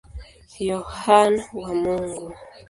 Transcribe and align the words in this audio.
Yohane 0.69 1.41
wa 1.59 1.71
Mungu. 1.81 2.25